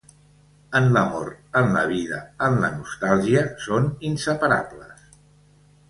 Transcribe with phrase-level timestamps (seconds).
[0.79, 1.29] En l'amor,
[1.61, 5.07] en la vida, en la nostàlgia, són inseparables.